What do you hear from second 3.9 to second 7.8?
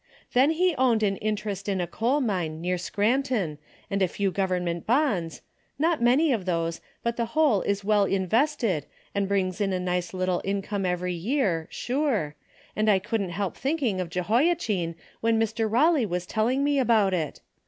a feAv government bonds, not many of those, but the Avhole